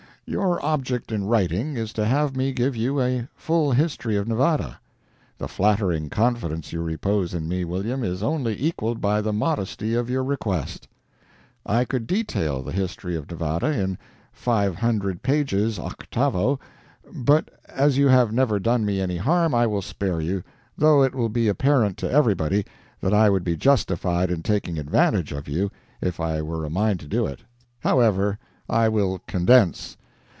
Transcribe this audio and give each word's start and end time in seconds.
Your 0.27 0.63
object 0.63 1.11
in 1.11 1.25
writing 1.25 1.75
is 1.75 1.91
to 1.91 2.05
have 2.05 2.37
me 2.37 2.53
give 2.53 2.73
you 2.73 3.01
a 3.01 3.27
full 3.35 3.73
history 3.73 4.15
of 4.15 4.29
Nevada. 4.29 4.79
The 5.37 5.49
flattering 5.49 6.09
confidence 6.09 6.71
you 6.71 6.81
repose 6.81 7.33
in 7.33 7.49
me, 7.49 7.65
William, 7.65 8.01
is 8.01 8.23
only 8.23 8.55
equalled 8.57 9.01
by 9.01 9.19
the 9.19 9.33
modesty 9.33 9.93
of 9.93 10.09
your 10.09 10.23
request. 10.23 10.87
I 11.65 11.83
could 11.83 12.07
detail 12.07 12.61
the 12.63 12.71
history 12.71 13.17
of 13.17 13.29
Nevada 13.29 13.77
in 13.77 13.97
five 14.31 14.77
hundred 14.77 15.21
pages 15.21 15.77
octavo, 15.77 16.59
but 17.13 17.49
as 17.67 17.97
you 17.97 18.07
have 18.07 18.31
never 18.31 18.57
done 18.57 18.85
me 18.85 19.01
any 19.01 19.17
harm, 19.17 19.53
I 19.53 19.67
will 19.67 19.81
spare 19.81 20.21
you, 20.21 20.43
though 20.77 21.03
it 21.03 21.13
will 21.13 21.27
be 21.29 21.49
apparent 21.49 21.97
to 21.97 22.09
everybody 22.09 22.63
that 23.01 23.13
I 23.13 23.29
would 23.29 23.43
be 23.43 23.57
justified 23.57 24.31
in 24.31 24.43
taking 24.43 24.79
advantage 24.79 25.33
of 25.33 25.49
you 25.49 25.71
if 25.99 26.21
I 26.21 26.41
were 26.41 26.63
a 26.63 26.69
mind 26.69 27.01
to 27.01 27.07
do 27.07 27.25
it. 27.25 27.41
However, 27.81 28.39
I 28.69 28.87
will 28.87 29.19
condense. 29.27 29.97